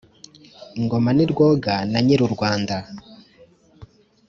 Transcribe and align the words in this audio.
ingoma 0.79 1.09
ni 1.15 1.25
rwoga 1.31 1.73
na 1.91 1.99
nyir’u 2.05 2.29
rwanda 2.35 2.75